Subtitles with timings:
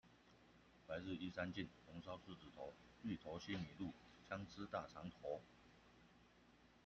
[0.87, 3.93] 白日依山盡，紅燒獅子頭，芋頭西米露，
[4.27, 5.39] 薑絲大腸頭